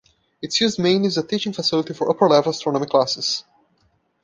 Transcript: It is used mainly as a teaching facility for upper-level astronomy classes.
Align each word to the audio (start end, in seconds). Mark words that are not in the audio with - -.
It 0.41 0.47
is 0.47 0.59
used 0.61 0.79
mainly 0.79 1.05
as 1.05 1.17
a 1.19 1.21
teaching 1.21 1.53
facility 1.53 1.93
for 1.93 2.09
upper-level 2.09 2.49
astronomy 2.49 2.87
classes. 2.87 3.43